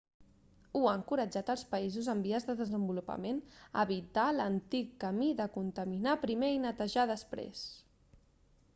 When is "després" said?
7.17-7.65